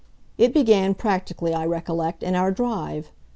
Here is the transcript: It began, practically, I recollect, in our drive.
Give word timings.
It 0.35 0.51
began, 0.51 0.95
practically, 0.95 1.53
I 1.53 1.63
recollect, 1.67 2.23
in 2.23 2.33
our 2.33 2.49
drive. 2.51 3.11